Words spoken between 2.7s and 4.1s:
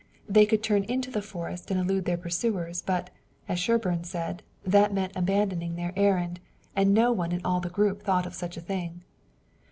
but, as Sherburne